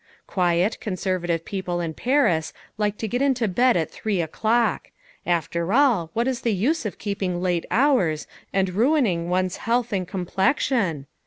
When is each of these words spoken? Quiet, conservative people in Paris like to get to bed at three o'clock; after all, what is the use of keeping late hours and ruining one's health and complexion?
Quiet, 0.25 0.79
conservative 0.79 1.45
people 1.45 1.79
in 1.79 1.93
Paris 1.93 2.53
like 2.75 2.97
to 2.97 3.07
get 3.07 3.35
to 3.35 3.47
bed 3.47 3.77
at 3.77 3.91
three 3.91 4.19
o'clock; 4.19 4.89
after 5.27 5.71
all, 5.73 6.09
what 6.13 6.27
is 6.27 6.41
the 6.41 6.55
use 6.55 6.87
of 6.87 6.97
keeping 6.97 7.39
late 7.39 7.67
hours 7.69 8.25
and 8.51 8.71
ruining 8.73 9.29
one's 9.29 9.57
health 9.57 9.93
and 9.93 10.07
complexion? 10.07 11.05